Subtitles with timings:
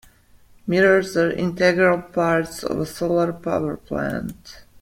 [0.65, 4.63] Mirrors are integral parts of a solar power plant.